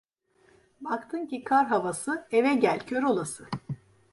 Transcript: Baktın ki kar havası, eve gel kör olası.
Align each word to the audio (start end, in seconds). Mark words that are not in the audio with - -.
Baktın 0.81 1.25
ki 1.25 1.43
kar 1.43 1.65
havası, 1.67 2.27
eve 2.31 2.53
gel 2.55 2.79
kör 2.79 3.03
olası. 3.03 3.47